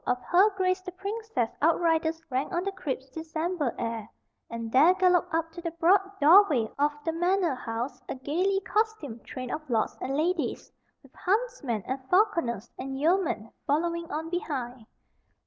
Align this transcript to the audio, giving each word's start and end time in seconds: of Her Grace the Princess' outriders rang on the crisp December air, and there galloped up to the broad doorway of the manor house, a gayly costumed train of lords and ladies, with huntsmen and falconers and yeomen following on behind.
of 0.07 0.19
Her 0.23 0.49
Grace 0.57 0.81
the 0.81 0.91
Princess' 0.93 1.55
outriders 1.61 2.19
rang 2.31 2.51
on 2.51 2.63
the 2.63 2.71
crisp 2.71 3.13
December 3.13 3.75
air, 3.77 4.09
and 4.49 4.71
there 4.71 4.95
galloped 4.95 5.31
up 5.31 5.51
to 5.51 5.61
the 5.61 5.69
broad 5.69 5.99
doorway 6.19 6.67
of 6.79 6.91
the 7.05 7.11
manor 7.11 7.53
house, 7.53 8.01
a 8.09 8.15
gayly 8.15 8.61
costumed 8.61 9.23
train 9.23 9.51
of 9.51 9.61
lords 9.69 9.95
and 10.01 10.17
ladies, 10.17 10.71
with 11.03 11.13
huntsmen 11.13 11.83
and 11.85 11.99
falconers 12.09 12.71
and 12.79 12.99
yeomen 12.99 13.51
following 13.67 14.11
on 14.11 14.31
behind. 14.31 14.87